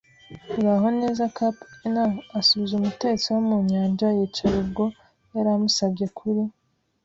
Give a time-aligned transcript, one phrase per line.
[0.59, 1.95] "Uraho, neza, cap'n",
[2.39, 4.83] asubiza umutetsi wo mu nyanja, yicara ubwo
[5.33, 6.41] yari amusabye kuri